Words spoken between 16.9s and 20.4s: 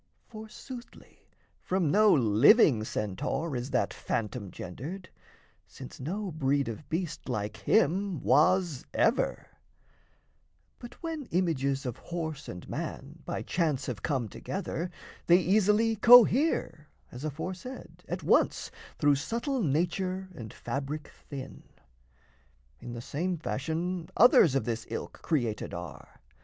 as aforesaid, At once, through subtle nature